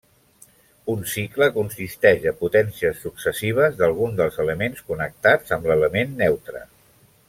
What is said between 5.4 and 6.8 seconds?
amb l'element neutre.